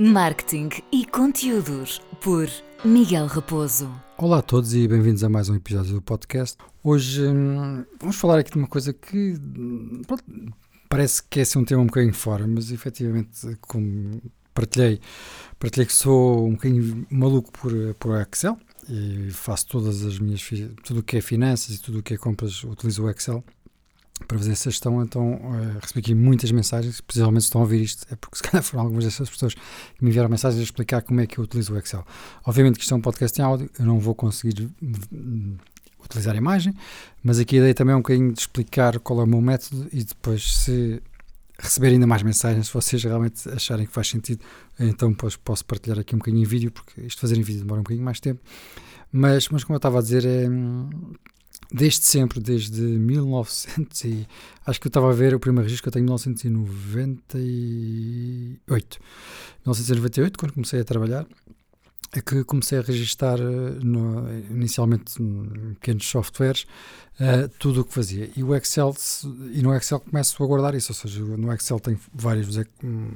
[0.00, 2.48] Marketing e conteúdos por
[2.82, 3.92] Miguel Raposo.
[4.16, 6.56] Olá a todos e bem-vindos a mais um episódio do podcast.
[6.82, 10.24] Hoje hum, vamos falar aqui de uma coisa que hum, pronto,
[10.88, 14.22] parece que é assim um tema um bocadinho fora, mas efetivamente, como
[14.54, 15.00] partilhei,
[15.58, 18.56] partilhei que sou um bocadinho maluco por, por Excel
[18.88, 20.42] e faço todas as minhas
[20.82, 23.44] tudo o que é finanças e tudo o que é compras, utilizo o Excel
[24.26, 28.06] para fazer essa gestão, então uh, recebi aqui muitas mensagens, possivelmente estão a ouvir isto,
[28.10, 29.60] é porque se calhar foram algumas dessas pessoas que
[30.00, 32.04] me enviaram mensagens a explicar como é que eu utilizo o Excel.
[32.44, 35.56] Obviamente que isto é um podcast em áudio, eu não vou conseguir hum,
[36.04, 36.74] utilizar a imagem,
[37.22, 39.88] mas aqui a ideia também é um bocadinho de explicar qual é o meu método
[39.92, 41.02] e depois se
[41.58, 44.42] receber ainda mais mensagens, se vocês realmente acharem que faz sentido,
[44.78, 47.80] então depois posso partilhar aqui um bocadinho em vídeo, porque isto fazer em vídeo demora
[47.80, 48.40] um bocadinho mais tempo.
[49.12, 50.88] Mas, mas como eu estava a dizer, é, hum,
[51.72, 54.26] desde sempre, desde 1900 e
[54.66, 58.98] acho que eu estava a ver o primeiro registro que eu tenho em 1998.
[59.64, 61.26] 1998, quando comecei a trabalhar,
[62.12, 66.66] é que comecei a registar eh, no, inicialmente em pequenos softwares
[67.20, 68.28] uh, tudo o que fazia.
[68.36, 68.94] E o Excel,
[69.52, 72.48] e no Excel começo a guardar isso, ou seja, no Excel tem vários,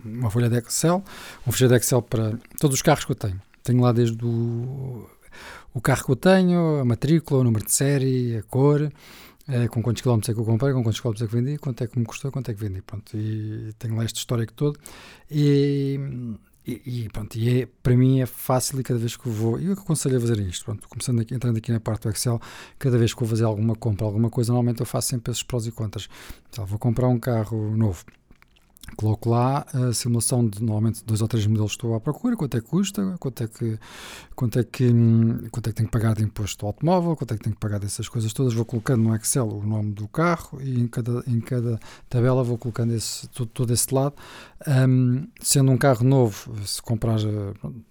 [0.05, 1.03] uma folha de Excel,
[1.45, 3.41] uma folha de Excel para todos os carros que eu tenho.
[3.65, 5.09] Tenho lá desde o
[5.73, 8.91] o carro que eu tenho, a matrícula, o número de série, a cor,
[9.47, 11.85] é, com quantos quilómetros é que eu comprei, com quantos quilómetros é que vendi, quanto
[11.85, 12.81] é que me custou, quanto é que vendi.
[12.83, 14.79] Pronto, e tenho lá este histórico todo.
[15.31, 16.01] E,
[16.67, 19.61] e, e, pronto, e é, para mim é fácil e cada vez que eu vou,
[19.61, 22.41] eu aconselho a fazer isto, pronto, começando aqui, entrando aqui na parte do Excel,
[22.79, 25.67] cada vez que vou fazer alguma compra, alguma coisa, normalmente eu faço sempre esses prós
[25.67, 26.09] e contras.
[26.49, 28.05] Então, vou comprar um carro novo,
[28.97, 32.57] Coloco lá a simulação de normalmente dois ou três modelos que estou à procura, quanto
[32.57, 33.79] é que custa, quanto é que,
[34.37, 34.93] quanto é que,
[35.51, 37.81] quanto é que tenho que pagar de imposto automóvel, quanto é que tenho que pagar
[37.81, 38.53] dessas coisas todas.
[38.55, 42.59] Vou colocando no Excel o nome do carro e em cada, em cada tabela vou
[42.59, 44.15] colocando esse, todo, todo esse lado.
[44.67, 47.19] Um, sendo um carro novo, se comprar,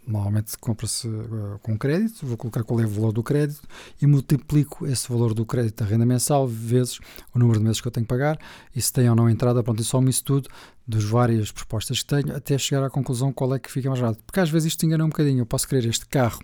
[0.08, 3.62] normalmente compra-se uh, com crédito, vou colocar qual é o valor do crédito
[4.02, 7.00] e multiplico esse valor do crédito da renda mensal vezes
[7.34, 8.40] o número de meses que eu tenho que pagar
[8.76, 10.50] e se tem ou não entrada, pronto, e somo isso tudo
[10.88, 14.22] das várias propostas que tenho até chegar à conclusão qual é que fica mais barato.
[14.26, 15.40] Porque às vezes isto engana um bocadinho.
[15.40, 16.40] Eu posso querer este carro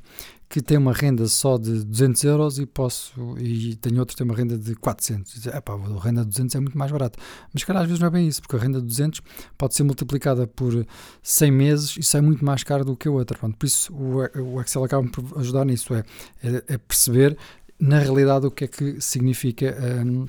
[0.47, 4.25] que tem uma renda só de 200 euros e posso e tenho outro que tem
[4.25, 5.45] uma renda de 400.
[5.47, 7.19] É pá, a renda de 200 é muito mais barato.
[7.53, 9.21] Mas cara, às vezes não é bem isso, porque a renda de 200
[9.57, 10.85] pode ser multiplicada por
[11.21, 13.37] 100 meses e sai muito mais caro do que a outra.
[13.37, 16.03] Pronto, por isso o Excel acaba por ajudar nisso, é,
[16.43, 17.37] é, é perceber
[17.79, 19.77] na realidade o que é que significa.
[20.03, 20.25] Um,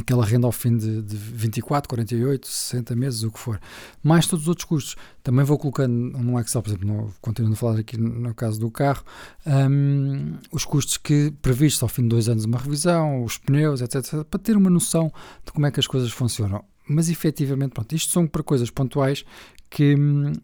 [0.00, 3.60] aquela renda ao fim de, de 24, 48, 60 meses, o que for.
[4.02, 4.96] Mais todos os outros custos.
[5.22, 8.70] Também vou colocando no Excel, por exemplo, no, continuando a falar aqui no caso do
[8.70, 9.04] carro,
[9.46, 14.24] um, os custos que previstos ao fim de dois anos uma revisão, os pneus, etc,
[14.24, 15.12] para ter uma noção
[15.44, 16.64] de como é que as coisas funcionam.
[16.88, 19.24] Mas efetivamente, pronto, isto são para coisas pontuais
[19.68, 19.94] que,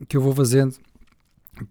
[0.08, 0.76] que eu vou fazendo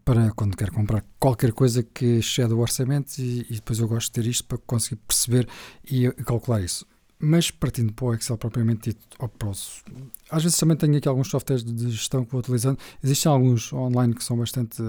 [0.06, 4.08] para quando quero comprar qualquer coisa que exceda o orçamento e, e, depois eu gosto
[4.08, 5.48] de ter isto para conseguir perceber
[5.84, 6.86] e calcular isso
[7.20, 9.84] mas partindo para o Excel propriamente dito, ou para os,
[10.30, 12.78] às vezes também tenho aqui alguns softwares de gestão que vou utilizando.
[13.04, 14.82] Existem alguns online que são bastante.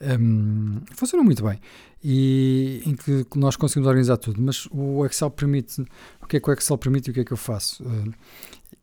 [0.00, 1.60] Um, funcionam muito bem
[2.02, 5.82] e em que nós conseguimos organizar tudo, mas o Excel permite.
[6.20, 7.84] O que é que o Excel permite e o que é que eu faço?
[7.84, 8.12] Uh,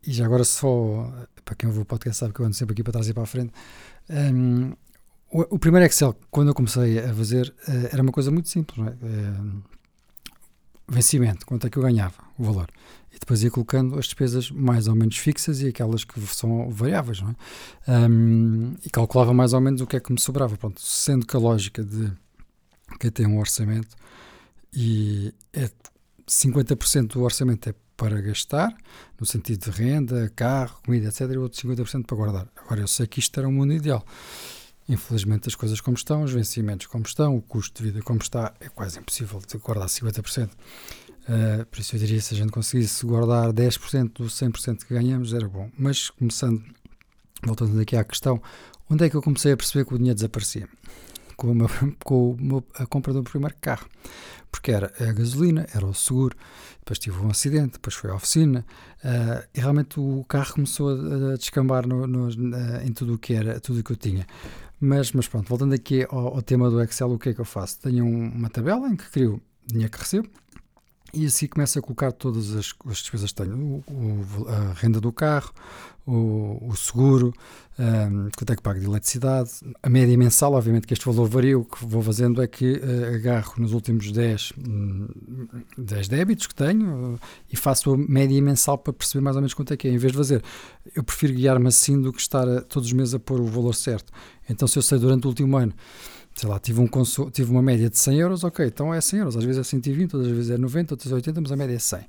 [0.05, 1.11] e já agora, só
[1.43, 3.23] para quem ouve o podcast, sabe que eu ando sempre aqui para trás e para
[3.23, 3.51] a frente.
[4.09, 4.71] Um,
[5.31, 8.77] o, o, primeiro Excel, quando eu comecei a fazer, uh, era uma coisa muito simples,
[8.77, 8.91] não é?
[8.91, 9.63] Uh,
[10.87, 12.69] vencimento, quanto é que eu ganhava, o valor.
[13.13, 17.21] E depois ia colocando as despesas mais ou menos fixas e aquelas que são variáveis,
[17.21, 17.35] não
[17.87, 18.09] é?
[18.09, 20.55] Um, e calculava mais ou menos o que é que me sobrava.
[20.55, 22.11] Pronto, sendo que a lógica de
[22.99, 23.95] quem tem um orçamento
[24.73, 25.69] e é
[26.27, 28.77] 50% do orçamento é para gastar,
[29.19, 32.47] no sentido de renda, carro, comida, etc., e outro 50% para guardar.
[32.55, 34.05] Agora, eu sei que isto era um mundo ideal.
[34.89, 38.53] Infelizmente, as coisas como estão, os vencimentos como estão, o custo de vida como está,
[38.59, 40.47] é quase impossível de guardar 50%.
[40.47, 40.51] Uh,
[41.27, 45.33] eh, por isso, eu diria se a gente conseguisse guardar 10% do 100% que ganhamos,
[45.33, 45.69] era bom.
[45.77, 46.63] Mas, começando,
[47.43, 48.41] voltando aqui à questão,
[48.89, 50.69] onde é que eu comecei a perceber que o dinheiro desaparecia?
[51.35, 51.69] Com, meu,
[52.05, 53.87] com meu, a compra do primeiro carro.
[54.49, 56.35] Porque era a gasolina, era o seguro,
[56.79, 58.65] depois tive um acidente, depois foi a oficina,
[59.03, 63.33] uh, e realmente o carro começou a descambar no, no, uh, em tudo o que
[63.33, 64.25] era, tudo o que eu tinha.
[64.79, 67.45] Mas, mas pronto, voltando aqui ao, ao, tema do Excel, o que é que eu
[67.45, 67.79] faço?
[67.79, 70.29] Tenho uma tabela em que crio dinheiro que recebo,
[71.13, 74.99] e assim começo a colocar todas as, as despesas que tenho, o, o, a renda
[74.99, 75.51] do carro,
[76.07, 77.33] o, o seguro,
[77.77, 79.51] um, quanto é que pago de eletricidade,
[79.83, 83.15] a média mensal, obviamente que este valor varia, o que vou fazendo é que uh,
[83.15, 84.53] agarro nos últimos 10,
[85.77, 87.19] 10 hum, débitos que tenho uh,
[87.51, 89.97] e faço a média mensal para perceber mais ou menos quanto é que é, em
[89.97, 90.43] vez de fazer,
[90.95, 93.75] eu prefiro guiar-me assim do que estar a, todos os meses a pôr o valor
[93.75, 94.11] certo.
[94.49, 95.73] Então se eu sei durante o último ano
[96.37, 96.87] sei lá, tive, um
[97.31, 100.15] tive uma média de 100 euros, ok, então é 100 euros, às vezes é 120,
[100.15, 101.99] outras vezes é 90, outras é 80, mas a média é 100.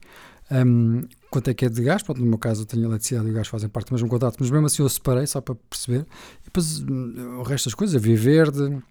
[0.50, 2.02] Um, quanto é que é de gás?
[2.02, 4.36] Pronto, no meu caso eu tenho eletricidade e o gás fazem parte do mesmo contrato,
[4.38, 6.06] mas mesmo assim eu separei só para perceber.
[6.42, 8.82] E depois hum, o resto das coisas, a via verde.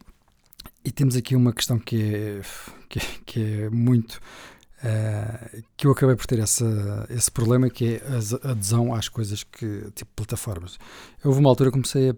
[0.84, 2.42] E temos aqui uma questão que é,
[2.90, 4.20] que que é muito.
[4.78, 8.02] Uh, que eu acabei por ter essa, esse problema que é
[8.44, 10.78] a adesão às coisas que, tipo plataformas.
[11.24, 12.16] Houve uma altura que comecei a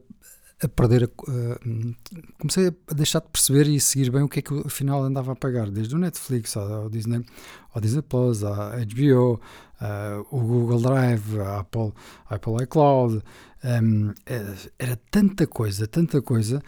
[0.62, 1.96] a perder, uh,
[2.38, 5.32] comecei a deixar de perceber e seguir bem o que é que eu afinal andava
[5.32, 7.26] a pagar, desde o Netflix ao Disney,
[7.74, 9.40] ao Disney Plus, à HBO,
[9.82, 11.94] uh, o Google Drive, a Apple,
[12.30, 13.24] a Apple iCloud,
[13.64, 16.62] um, era, era tanta coisa, tanta coisa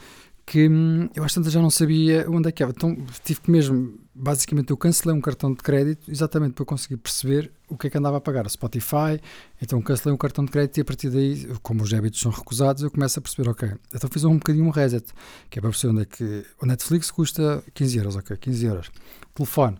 [0.45, 2.71] que hum, eu às tantas já não sabia onde é que era.
[2.71, 7.51] Então tive que mesmo, basicamente, eu cancelei um cartão de crédito exatamente para conseguir perceber
[7.67, 8.49] o que é que andava a pagar.
[8.49, 9.19] Spotify,
[9.61, 12.83] então cancelei um cartão de crédito e a partir daí, como os débitos são recusados,
[12.83, 15.05] eu começo a perceber, ok, então fiz um bocadinho um reset,
[15.49, 16.45] que é para perceber onde é que.
[16.61, 18.91] O Netflix custa 15 euros, ok, 15 euros.
[19.33, 19.77] Telefone,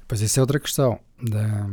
[0.00, 1.00] depois isso é outra questão.
[1.20, 1.66] Da,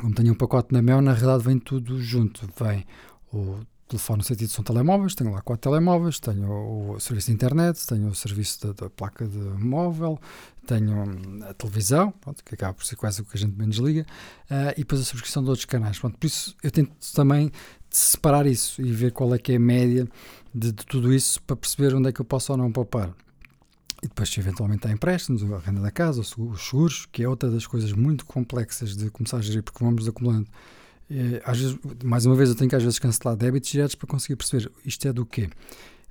[0.00, 2.48] como tenho um pacote na Mel, na realidade vem tudo junto.
[2.58, 2.86] Vem
[3.32, 3.58] o
[3.88, 8.08] telefone no sentido são telemóveis, tenho lá quatro telemóveis, tenho o serviço de internet, tenho
[8.08, 10.20] o serviço da, placa de móvel,
[10.66, 13.78] tenho hum, a televisão, pronto, que acaba por ser quase o que a gente menos
[13.78, 14.02] liga,
[14.50, 15.98] uh, e depois a subscrição de outros canais.
[15.98, 17.50] Pronto, por isso eu tento também
[17.90, 20.06] separar isso e ver qual é que é a média
[20.54, 23.14] de, de tudo isso para perceber onde é que eu posso ou não poupar.
[24.02, 27.66] E depois, eventualmente há empréstimos, a renda da casa, os seguros, que é outra das
[27.66, 30.46] coisas muito complexas de começar a gerir, porque vamos acumulando
[31.10, 34.06] é, às vezes, mais uma vez, eu tenho que às vezes cancelar débitos diretos para
[34.06, 35.48] conseguir perceber isto é do quê.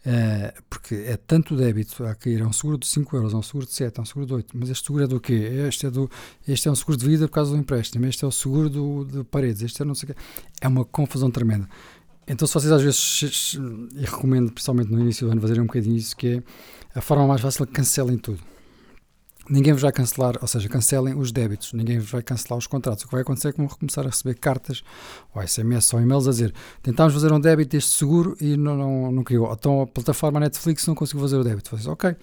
[0.05, 3.41] É, porque é tanto débito a cair, é um seguro de 5 euros, é um
[3.41, 5.33] seguro de 7, é um seguro de 8, mas este seguro é do quê?
[5.67, 6.09] Este é, do,
[6.47, 9.05] este é um seguro de vida por causa do empréstimo, este é o seguro do,
[9.05, 10.19] de paredes, este é não sei o quê.
[10.61, 11.67] É uma confusão tremenda.
[12.27, 13.57] Então, se vocês às vezes,
[13.95, 16.43] e recomendo principalmente no início do ano fazerem um bocadinho isso, que é
[16.95, 18.39] a forma mais fácil é cancelem tudo
[19.49, 23.03] ninguém vos vai cancelar, ou seja, cancelem os débitos, ninguém vos vai cancelar os contratos.
[23.03, 24.83] O que vai acontecer é que vão começar a receber cartas
[25.33, 29.11] ou SMS ou e-mails a dizer tentámos fazer um débito deste seguro e não, não,
[29.11, 29.51] não criou.
[29.51, 31.69] Então a plataforma Netflix não conseguiu fazer o débito.
[31.69, 32.15] Vocês, ok.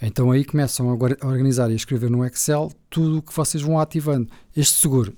[0.00, 3.78] Então aí começam a organizar e a escrever no Excel tudo o que vocês vão
[3.78, 4.28] ativando.
[4.56, 5.12] Este seguro,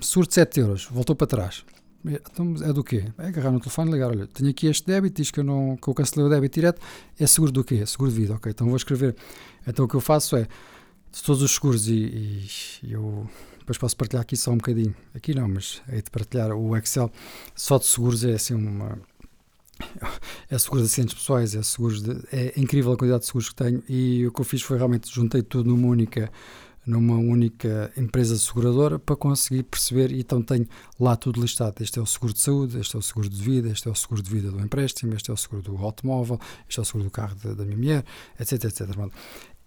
[0.00, 1.64] seguro de 7 euros, voltou para trás.
[2.04, 3.04] Então é do quê?
[3.18, 5.76] É agarrar no telefone e ligar, olha, tenho aqui este débito, diz que eu, não,
[5.76, 6.80] que eu cancelei o débito direto,
[7.18, 7.76] é seguro do quê?
[7.76, 9.14] É seguro de vida, ok, então vou escrever.
[9.66, 10.48] Então o que eu faço é,
[11.12, 12.48] de todos os seguros, e,
[12.82, 16.52] e, eu depois posso partilhar aqui só um bocadinho, aqui não, mas é de partilhar
[16.52, 17.10] o Excel,
[17.54, 18.98] só de seguros é assim uma...
[20.50, 23.54] É seguros de acidentes pessoais, é seguros de, é incrível a quantidade de seguros que
[23.54, 26.30] tenho e o que eu fiz foi realmente juntei tudo numa única
[26.86, 30.66] numa única empresa seguradora para conseguir perceber, então tenho
[30.98, 31.82] lá tudo listado.
[31.82, 33.94] Este é o seguro de saúde, este é o seguro de vida, este é o
[33.94, 37.04] seguro de vida do empréstimo, este é o seguro do automóvel, este é o seguro
[37.04, 38.04] do carro da, minha mulher,
[38.38, 38.88] etc, etc.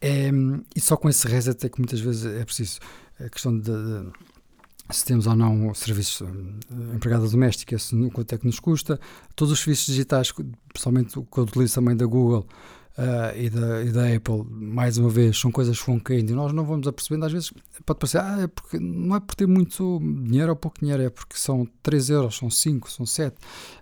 [0.01, 0.29] É,
[0.75, 2.79] e só com esse reset é que muitas vezes é preciso.
[3.19, 4.11] A questão de, de
[4.89, 8.99] se temos ou não o serviço eh, empregada doméstica, se, quanto é que nos custa,
[9.35, 10.31] todos os serviços digitais,
[10.69, 12.45] principalmente o que eu utilizo também da Google,
[12.97, 16.33] uh, e, da, e da Apple, mais uma vez, são coisas que vão caindo e
[16.33, 17.25] nós não vamos apercebendo.
[17.25, 17.53] Às vezes
[17.85, 21.09] pode parecer, ah, é porque, não é por ter muito dinheiro ou pouco dinheiro, é
[21.09, 23.35] porque são 3 euros, são 5, são 7.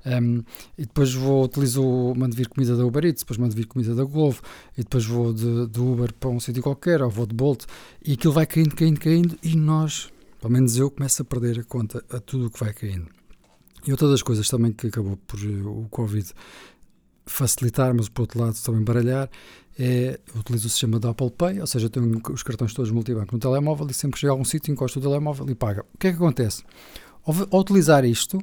[0.05, 0.43] Um,
[0.77, 4.03] e depois vou, utilizo, mando vir comida da Uber Eats, depois mando vir comida da
[4.03, 4.41] Glovo,
[4.77, 7.65] e depois vou de, de Uber para um sítio qualquer, ou vou de Bolt,
[8.03, 11.63] e aquilo vai caindo, caindo, caindo, e nós, pelo menos eu, começo a perder a
[11.63, 13.07] conta a tudo o que vai caindo.
[13.85, 16.31] E outra das coisas também que acabou por o Covid
[17.25, 19.29] facilitar, mas por outro lado também baralhar,
[19.79, 23.39] é, utilizo o sistema da Apple Pay, ou seja, tenho os cartões todos multibanco no
[23.39, 25.85] telemóvel e sempre que chego a algum sítio encosto o telemóvel e paga.
[25.93, 26.63] O que é que acontece?
[27.25, 28.39] Ao, ao, utilizar isto,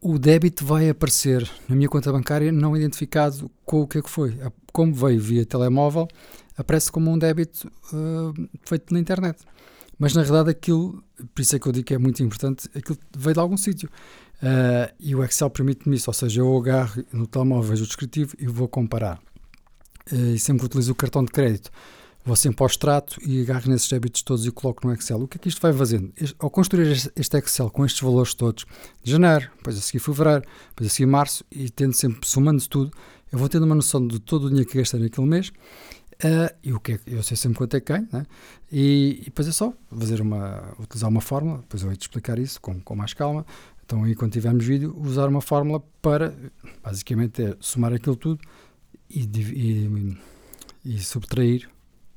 [0.00, 4.10] o débito vai aparecer na minha conta bancária não identificado com o que é que
[4.10, 4.38] foi.
[4.72, 6.08] Como veio via telemóvel,
[6.56, 9.38] aparece como um débito uh, feito na internet.
[9.98, 11.02] Mas na realidade aquilo,
[11.34, 13.88] por isso é que eu digo que é muito importante, aquilo veio de algum sítio.
[14.36, 18.34] Uh, e o Excel permite-me isso, ou seja, eu agarro no telemóvel, vejo o descritivo
[18.38, 19.18] e vou comparar.
[20.12, 21.70] Uh, e sempre que utilizo o cartão de crédito,
[22.22, 25.22] vou sempre ao extrato e agarro nesses débitos todos e coloco no Excel.
[25.22, 26.12] O que é que isto vai fazendo?
[26.16, 28.66] Este, ao construir este Excel com estes valores todos,
[29.02, 32.90] de janeiro, depois a seguir fevereiro, depois a seguir março, e tendo sempre, somando tudo,
[33.32, 35.50] eu vou tendo uma noção de todo o dinheiro que gastei naquele mês
[36.24, 38.24] Uh, e o que é, eu sei sempre quanto é que ganho, né?
[38.72, 42.38] e, e depois é só fazer uma, utilizar uma fórmula, depois eu vou te explicar
[42.38, 43.44] isso com, com mais calma.
[43.84, 46.34] Então, aí quando tivermos vídeo, usar uma fórmula para
[46.82, 48.40] basicamente é somar aquilo tudo
[49.08, 50.18] e, e,
[50.84, 51.68] e subtrair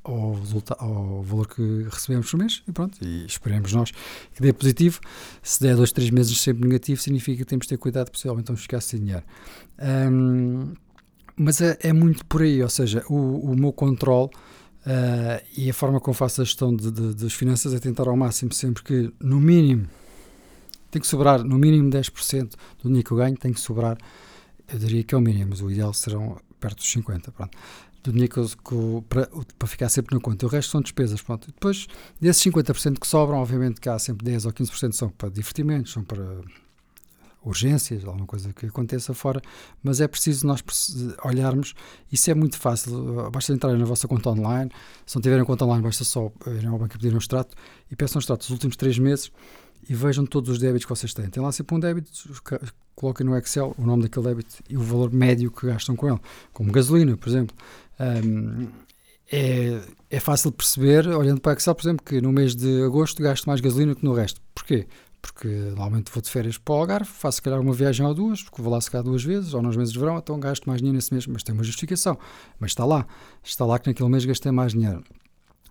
[0.02, 0.40] ao,
[0.78, 3.90] ao valor que recebemos por mês e pronto, e esperemos nós
[4.34, 5.00] que dê positivo.
[5.42, 8.62] Se der dois, três meses sempre negativo, significa que temos de ter cuidado, possivelmente vamos
[8.62, 9.24] ficar sem dinheiro.
[9.78, 10.72] Um,
[11.42, 15.72] mas é, é, muito por aí, ou seja, o, o meu controle uh, e a
[15.72, 19.10] forma como faço a gestão de, de, das finanças é tentar ao máximo sempre que,
[19.18, 19.88] no mínimo,
[20.90, 22.50] tem que sobrar no mínimo 10%
[22.82, 23.96] do dinheiro que eu ganho, tem que sobrar,
[24.70, 27.56] eu diria que é o mínimo, mas o ideal serão perto dos 50%, pronto,
[28.02, 29.26] do dinheiro que que para,
[29.58, 30.44] para ficar sempre na conta.
[30.44, 31.46] O resto são despesas, pronto.
[31.46, 31.86] Depois,
[32.20, 36.04] desses 50% que sobram, obviamente que há sempre 10 ou 15% são para divertimentos, são
[36.04, 36.22] para
[37.42, 39.40] urgências, alguma coisa que aconteça fora,
[39.82, 40.62] mas é preciso nós
[41.24, 41.74] olharmos.
[42.12, 44.70] Isso é muito fácil, basta entrar na vossa conta online.
[45.06, 47.56] Se não tiverem conta online, basta só irem ao banco e pedir um extrato
[47.90, 49.32] e peçam um extrato dos últimos três meses
[49.88, 51.28] e vejam todos os débitos que vocês têm.
[51.30, 52.10] Tem lá sempre um débito,
[52.94, 56.20] coloquem no Excel o nome daquele débito e o valor médio que gastam com ele,
[56.52, 57.56] como gasolina, por exemplo.
[57.98, 58.68] Um,
[59.32, 59.80] é,
[60.10, 63.60] é fácil perceber, olhando para Excel, por exemplo, que no mês de agosto gasto mais
[63.60, 64.40] gasolina que no resto.
[64.54, 64.86] Porquê?
[65.20, 68.42] Porque normalmente vou de férias para o Algarve, faço se calhar uma viagem ou duas,
[68.42, 70.80] porque vou lá se calhar duas vezes, ou nos meses de verão, então gasto mais
[70.80, 72.18] dinheiro nesse mês, mas tem uma justificação.
[72.58, 73.06] Mas está lá,
[73.42, 75.02] está lá que naquele mês gastei mais dinheiro.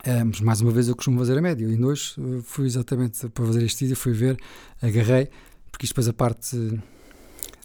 [0.03, 3.27] É, mas mais uma vez eu costumo fazer a média, e hoje eh, fui exatamente
[3.29, 4.37] para fazer este vídeo, fui ver,
[4.81, 5.29] agarrei,
[5.71, 6.79] porque isto depois a parte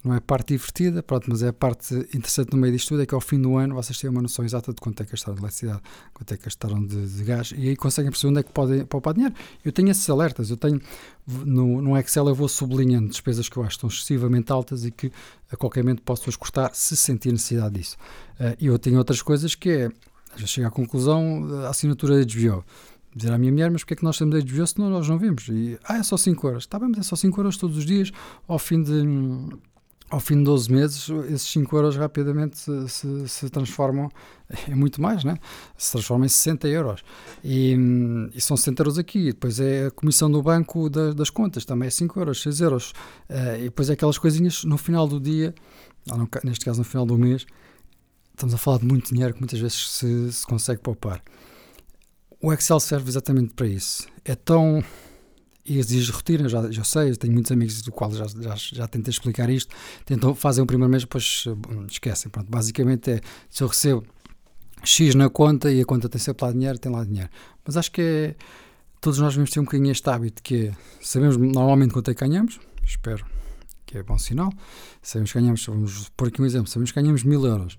[0.05, 3.03] não é a parte divertida, pronto, mas é a parte interessante no meio disto tudo,
[3.03, 5.13] é que ao fim do ano vocês têm uma noção exata de quanto é que
[5.13, 5.81] gastaram de eletricidade,
[6.13, 8.85] quanto é que gastaram de, de gás, e aí conseguem perceber onde é que podem
[8.85, 9.35] poupar dinheiro.
[9.65, 10.79] Eu tenho esses alertas, eu tenho,
[11.27, 14.91] no, no Excel eu vou sublinhando despesas que eu acho que estão excessivamente altas e
[14.91, 15.11] que
[15.51, 17.97] a qualquer momento posso-as cortar se sentir necessidade disso.
[18.39, 19.91] Uh, e eu tenho outras coisas que é,
[20.37, 22.63] já chego à conclusão, a assinatura de HBO
[23.17, 25.49] dizer à minha mulher, mas porque é que nós temos HBO se nós não vimos?
[25.49, 26.65] E, ah, é só 5 horas.
[26.65, 28.11] Está bem, mas é só 5 horas todos os dias,
[28.49, 28.93] ao fim de
[30.11, 34.09] ao fim de 12 meses, esses 5 euros rapidamente se, se, se, transformam
[34.69, 35.37] em muito mais, né?
[35.77, 37.05] se transformam em 60 euros.
[37.43, 37.77] E,
[38.35, 39.33] e são 60 euros aqui.
[39.33, 42.93] Depois é a comissão do banco da, das contas, também é 5 euros, 6 euros.
[43.29, 45.55] Uh, e depois é aquelas coisinhas no final do dia,
[46.07, 47.47] não, neste caso no final do mês,
[48.33, 51.23] estamos a falar de muito dinheiro que muitas vezes se, se consegue poupar.
[52.41, 54.07] O Excel serve exatamente para isso.
[54.25, 54.85] É tão
[55.67, 59.49] exige rotina, já, já sei, tenho muitos amigos do qual já, já, já tentei explicar
[59.49, 62.31] isto, tentam, fazem o primeiro mês, depois hum, esquecem.
[62.31, 64.05] Pronto, basicamente é, se eu recebo
[64.85, 67.31] X na conta e a conta tem sempre lá dinheiro, tem lá dinheiro.
[67.65, 68.35] Mas acho que é,
[69.01, 72.21] todos nós devemos ter um bocadinho este hábito que é, sabemos normalmente quanto é que
[72.21, 73.25] ganhamos, espero
[73.87, 74.53] que é bom sinal,
[75.03, 77.77] sabemos que ganhamos, vamos pôr aqui um exemplo, sabemos que ganhamos mil euros.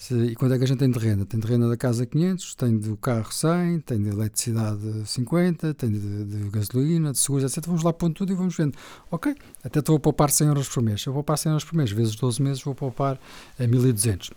[0.00, 1.26] Se, e quanto é que a gente tem de renda?
[1.26, 5.90] Tem de renda da casa 500, tem do carro 100, tem de eletricidade 50, tem
[5.90, 7.66] de, de gasolina, de seguros, etc.
[7.66, 8.74] Vamos lá pondo tudo e vamos vendo.
[9.10, 11.04] Ok, até estou a poupar 100 euros por mês.
[11.04, 13.20] Eu vou poupar 100 euros por mês, vezes 12 meses vou poupar
[13.58, 14.30] a 1200.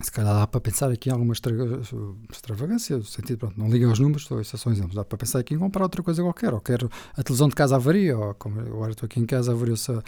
[0.00, 3.98] Se calhar dá para pensar aqui em alguma extravagância, no sentido, pronto, não liguem aos
[3.98, 4.94] números, estou, esses são exemplos.
[4.94, 7.74] Dá para pensar aqui em comprar outra coisa qualquer, ou quero a televisão de casa
[7.74, 10.00] avaria, ou como agora estou aqui em casa, avariou-se a,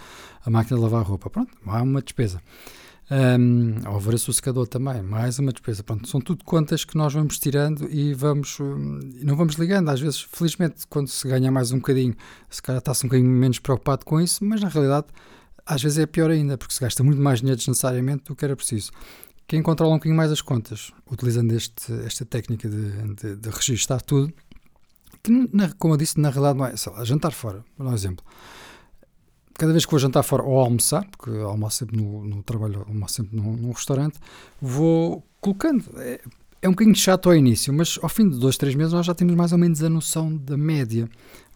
[0.47, 1.28] a máquina de lavar roupa.
[1.28, 2.40] Pronto, há uma despesa.
[3.10, 5.82] Um, o secador também, mais uma despesa.
[5.82, 9.88] Pronto, são tudo contas que nós vamos tirando e vamos um, não vamos ligando.
[9.88, 12.14] Às vezes, felizmente, quando se ganha mais um bocadinho,
[12.50, 15.06] se calhar está-se um bocadinho menos preocupado com isso, mas na realidade,
[15.64, 18.54] às vezes é pior ainda, porque se gasta muito mais dinheiro desnecessariamente do que era
[18.54, 18.90] preciso.
[19.46, 24.02] Quem controla um bocadinho mais as contas, utilizando este, esta técnica de, de, de registar
[24.02, 24.30] tudo,
[25.22, 27.94] que, na, como eu disse, na realidade não é, sei lá, jantar fora, dar um
[27.94, 28.22] exemplo
[29.58, 33.14] cada vez que vou jantar fora ou almoçar, porque almoço sempre no, no trabalho, almoço
[33.14, 34.18] sempre num, num restaurante,
[34.62, 35.84] vou colocando.
[35.96, 36.20] É,
[36.62, 39.14] é um bocadinho chato ao início, mas ao fim de dois, três meses nós já
[39.14, 41.08] temos mais ou menos a noção da média.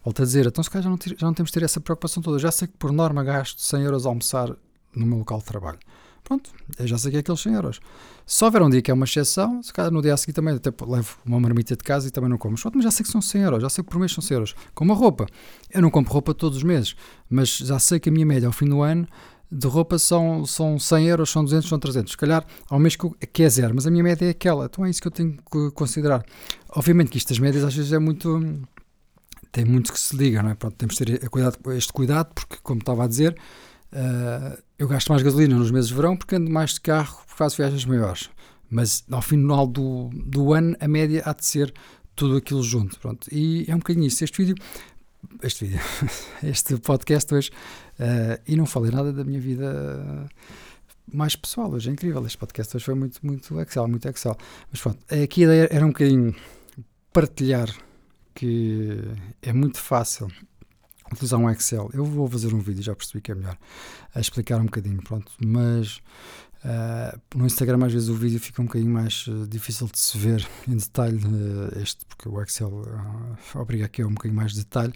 [0.03, 2.21] Volto a dizer, então se calhar já não, já não temos de ter essa preocupação
[2.21, 2.37] toda.
[2.37, 4.53] Já sei que por norma gasto 100 euros a almoçar
[4.93, 5.79] no meu local de trabalho.
[6.23, 7.81] Pronto, eu já sei que é aqueles 100 euros.
[8.25, 10.55] Se houver um dia que é uma exceção, se calhar no dia a seguir também
[10.55, 12.55] até levo uma marmita de casa e também não como.
[12.73, 14.55] Mas já sei que são 100 euros, já sei que por mês são 100 euros.
[14.73, 15.25] Com a roupa,
[15.69, 16.95] eu não compro roupa todos os meses,
[17.29, 19.07] mas já sei que a minha média ao fim do ano
[19.51, 22.11] de roupa são, são 100 euros, são 200, são 300.
[22.11, 24.65] Se calhar ao mês que, que é zero, mas a minha média é aquela.
[24.65, 26.25] Então é isso que eu tenho que considerar.
[26.69, 28.41] Obviamente que estas médias às vezes é muito.
[29.51, 30.55] tem muito que se liga, não é?
[30.55, 31.29] Pronto, temos de ter
[31.75, 33.35] este cuidado, porque, como estava a dizer
[33.93, 37.37] Uh, eu gasto mais gasolina nos meses de verão porque ando mais de carro, porque
[37.37, 38.29] faço viagens maiores.
[38.69, 41.73] Mas ao final do, do ano, a média há de ser
[42.13, 42.99] tudo aquilo junto.
[42.99, 43.29] Pronto.
[43.31, 44.21] E é um bocadinho isso.
[44.25, 44.55] Este vídeo,
[45.41, 45.79] este vídeo,
[46.43, 47.49] este podcast hoje,
[47.97, 50.29] uh, e não falei nada da minha vida
[51.13, 51.71] mais pessoal.
[51.71, 52.25] Hoje é incrível.
[52.25, 54.35] Este podcast hoje foi muito, muito Excel, muito Excel.
[54.69, 56.35] Mas pronto, aqui a ideia era um bocadinho
[57.13, 57.73] partilhar
[58.35, 58.99] que
[59.41, 60.27] é muito fácil
[61.13, 61.89] utilizar um Excel.
[61.93, 63.57] Eu vou fazer um vídeo, já percebi que é melhor,
[64.13, 65.31] a explicar um bocadinho, pronto.
[65.43, 66.01] Mas
[66.63, 70.17] Uh, no Instagram às vezes o vídeo fica um bocadinho mais uh, difícil de se
[70.17, 72.85] ver em detalhe uh, este, porque o Excel
[73.53, 74.93] obriga aqui a um bocadinho mais de detalhe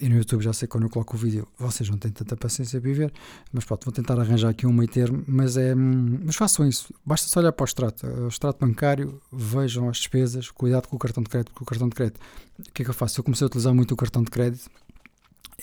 [0.00, 2.80] e no YouTube já sei quando eu coloco o vídeo vocês não têm tanta paciência
[2.80, 3.12] para ver
[3.50, 7.26] mas pronto, vou tentar arranjar aqui um meio termo mas, é, mas façam isso, basta
[7.28, 11.22] só olhar para o extrato o extrato bancário, vejam as despesas cuidado com o cartão
[11.22, 12.20] de crédito porque o cartão de crédito,
[12.60, 13.18] o que é que eu faço?
[13.18, 14.70] Eu comecei a utilizar muito o cartão de crédito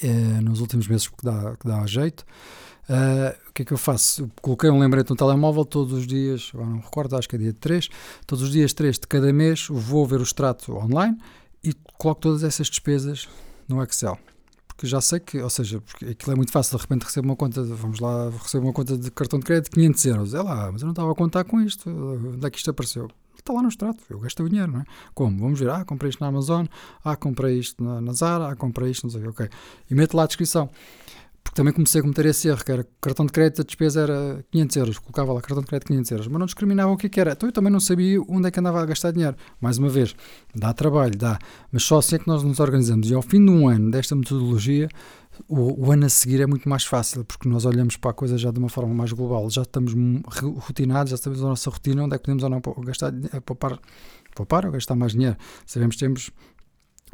[0.04, 2.26] eh, nos últimos meses que dá, que dá jeito
[2.90, 4.24] Uh, o que é que eu faço?
[4.24, 7.54] Eu coloquei um lembrete no telemóvel todos os dias, não recordo, acho que é dia
[7.54, 7.88] 3,
[8.26, 11.16] todos os dias 3 de cada mês vou ver o extrato online
[11.64, 13.30] e coloco todas essas despesas
[13.68, 14.18] no Excel.
[14.68, 17.36] Porque já sei que, ou seja, porque aquilo é muito fácil, de repente recebo uma
[17.36, 20.34] conta, de, vamos lá, recebo uma conta de cartão de crédito de 500 euros.
[20.34, 23.08] É lá, mas eu não estava a contar com isto, onde é que isto apareceu?
[23.40, 24.84] Está lá no extrato, eu gasto o dinheiro, não é?
[25.14, 25.40] Como?
[25.40, 26.66] Vamos ver, ah, comprei isto na Amazon,
[27.04, 29.50] ah, comprei isto na, na Zara, ah, comprei isto, não sei o ok.
[29.90, 30.70] E meto lá a descrição
[31.44, 34.46] porque também comecei a cometer esse erro, que era cartão de crédito, a despesa era
[34.52, 37.10] 500 euros, colocava lá cartão de crédito 500 euros, mas não discriminava o que, é
[37.10, 37.32] que era.
[37.32, 39.36] Então eu também não sabia onde é que andava a gastar dinheiro.
[39.60, 40.16] Mais uma vez,
[40.54, 41.40] dá trabalho, dá,
[41.72, 43.10] mas só assim é que nós nos organizamos.
[43.10, 44.90] E ao fim de um ano desta metodologia,
[45.48, 48.38] o, o, ano a seguir é muito mais fácil, porque nós olhamos para a coisa
[48.38, 49.94] já de uma forma mais global, já estamos
[50.58, 53.14] rotinados, já sabemos a nossa rotina, onde é que podemos ou não gastar,
[53.46, 53.80] poupar,
[54.36, 55.38] poupar ou gastar mais dinheiro.
[55.66, 56.32] Sabemos que temos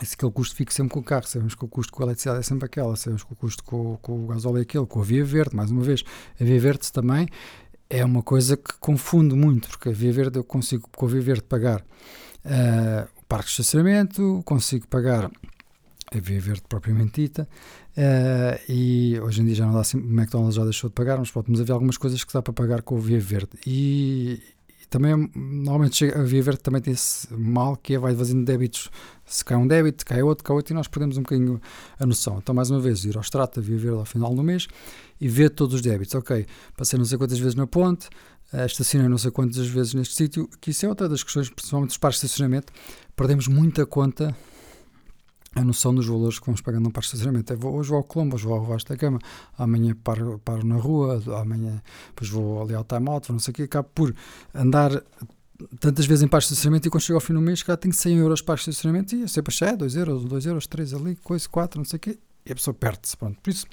[0.01, 2.39] esse aquele custo fica sempre com o carro, sabemos que o custo com a eletricidade
[2.39, 5.03] é sempre aquela, sabemos que o custo com, com o gasóleo é aquele, com a
[5.03, 6.03] via verde, mais uma vez,
[6.39, 7.27] a via verde também
[7.89, 11.21] é uma coisa que confunde muito, porque a via verde eu consigo com a via
[11.21, 15.31] verde pagar uh, o parque de estacionamento, consigo pagar
[16.17, 17.47] a via verde propriamente dita,
[17.97, 21.17] uh, e hoje em dia já não dá assim, o McDonald's já deixou de pagar,
[21.17, 24.41] mas pode, mas havia algumas coisas que dá para pagar com a via verde, e,
[24.89, 28.89] também normalmente chega, a Via Verde também tem esse mal que é vai fazendo débitos.
[29.25, 31.59] Se cai um débito, cai outro, cai outro e nós perdemos um bocadinho
[31.99, 32.37] a noção.
[32.37, 34.67] Então, mais uma vez, ir ao extrato da Via Verde ao final do mês
[35.19, 36.15] e ver todos os débitos.
[36.15, 36.45] Ok,
[36.77, 38.07] passei não sei quantas vezes na ponte,
[38.53, 41.89] eh, estacionei não sei quantas vezes neste sítio, que isso é outra das questões, principalmente
[41.89, 42.71] dos parques de estacionamento.
[43.15, 44.35] Perdemos muita conta
[45.55, 47.53] a noção dos valores que vamos pagando para o estacionamento.
[47.53, 49.19] Eu vou, hoje vou ao Colombo, hoje vou ao Vasco da Cama,
[49.57, 53.55] amanhã paro, paro na rua, amanhã depois vou ali ao time out, não sei o
[53.55, 54.13] quê, acabo por
[54.53, 55.01] andar
[55.79, 57.93] tantas vezes em parque de estacionamento e quando chego ao fim do mês cá tenho
[57.93, 61.15] 100 euros para de estacionamento e eu sempre achei, 2 euros, 2 euros, 3 ali,
[61.15, 63.17] coisa, 4, não sei o quê, e a pessoa perde-se.
[63.17, 63.39] Pronto.
[63.41, 63.65] Por isso,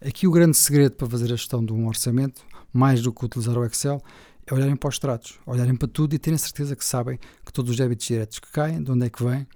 [0.00, 3.56] aqui o grande segredo para fazer a gestão de um orçamento, mais do que utilizar
[3.58, 4.00] o Excel,
[4.46, 7.70] é olharem para os tratos, olharem para tudo e terem certeza que sabem que todos
[7.70, 9.46] os débitos diretos que caem, de onde é que vêm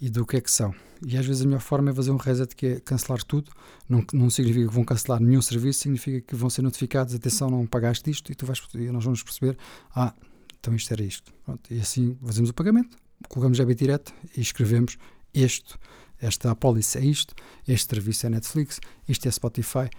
[0.00, 0.74] e do que é que são.
[1.04, 3.50] E às vezes a melhor forma é fazer um reset que é cancelar tudo.
[3.88, 7.66] Não, não significa que vão cancelar nenhum serviço, significa que vão ser notificados, atenção, não
[7.66, 9.58] pagaste isto e tu vais, e nós vamos perceber,
[9.94, 10.14] ah,
[10.58, 11.32] então isto era isto.
[11.44, 12.96] Pronto, e assim fazemos o pagamento,
[13.28, 14.96] colocamos débito direto e escrevemos
[15.32, 15.74] este,
[16.20, 17.34] esta apólice é isto,
[17.66, 19.90] este serviço é Netflix, isto é Spotify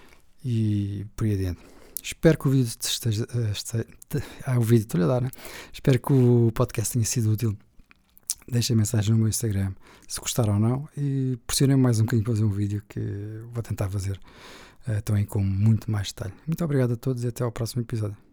[0.43, 1.74] e por aí adiante.
[2.05, 3.25] Espero que o vídeo esteja.
[3.51, 3.87] esteja
[4.45, 5.31] ah, o vídeo, estou-lhe a dar, né?
[5.73, 7.57] Espero que o podcast tenha sido útil.
[8.47, 9.73] Deixem mensagem no meu Instagram
[10.07, 12.99] se gostaram ou não e pressionem mais um bocadinho para fazer um vídeo que
[13.51, 14.19] vou tentar fazer
[14.87, 16.33] uh, também com muito mais detalhe.
[16.45, 18.24] Muito obrigado a todos e até ao próximo episódio.